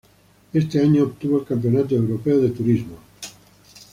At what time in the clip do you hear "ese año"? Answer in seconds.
0.51-1.03